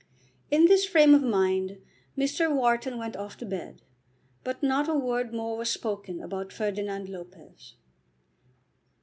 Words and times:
In 0.49 0.65
this 0.65 0.83
frame 0.83 1.13
of 1.13 1.21
mind 1.21 1.77
Mr. 2.17 2.51
Wharton 2.51 2.97
went 2.97 3.15
off 3.15 3.37
to 3.37 3.45
bed, 3.45 3.83
but 4.43 4.63
not 4.63 4.89
a 4.89 4.95
word 4.95 5.31
more 5.31 5.55
was 5.55 5.69
spoken 5.69 6.19
about 6.19 6.51
Ferdinand 6.51 7.07
Lopez. 7.07 7.75